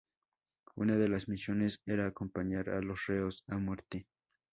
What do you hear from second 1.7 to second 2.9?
era acompañar a